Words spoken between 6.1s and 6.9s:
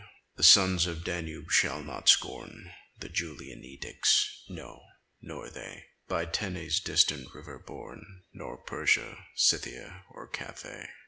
Tanais'